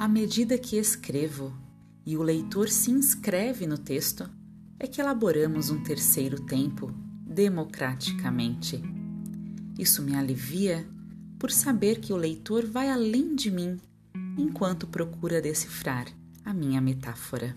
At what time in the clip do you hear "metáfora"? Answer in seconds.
16.80-17.54